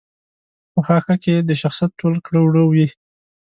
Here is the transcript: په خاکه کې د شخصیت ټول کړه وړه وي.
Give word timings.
په 0.73 0.79
خاکه 0.87 1.15
کې 1.23 1.35
د 1.47 1.51
شخصیت 1.61 1.91
ټول 1.99 2.15
کړه 2.25 2.39
وړه 2.43 2.63
وي. 2.71 2.87